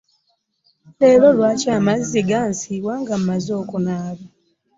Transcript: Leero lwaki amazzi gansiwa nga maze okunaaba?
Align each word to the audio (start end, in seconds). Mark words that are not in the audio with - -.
Leero 0.99 1.27
lwaki 1.37 1.67
amazzi 1.77 2.19
gansiwa 2.29 2.93
nga 3.01 3.15
maze 3.27 3.51
okunaaba? 3.61 4.25